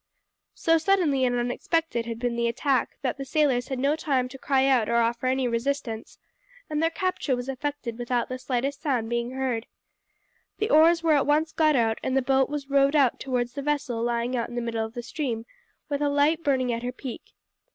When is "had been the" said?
2.07-2.47